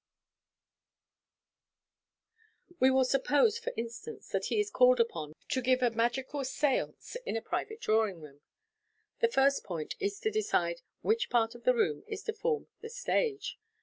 [2.69, 5.83] MODERN MAGIC, 509 We will suppose, for instance, that he is called upon to give
[5.83, 8.41] a magical seance in a private drawing room.
[9.19, 12.89] The first point is to decide which part of the room is to form the
[12.89, 13.59] "stage."